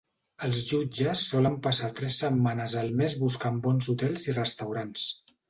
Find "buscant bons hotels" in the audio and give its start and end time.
3.27-4.27